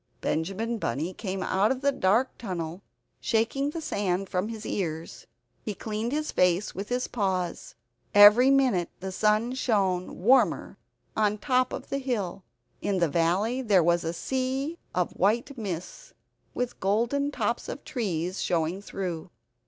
[0.19, 2.81] Benjamin Bunny came out of the dark tunnel
[3.19, 5.27] shaking the sand from his ears;
[5.61, 7.75] he cleaned his face with his paws.
[8.15, 10.79] Every minute the sun shone warmer
[11.15, 12.43] on the top of the hill.
[12.81, 16.13] In the valley there was a sea of white mist,
[16.55, 19.29] with golden tops of trees showing through.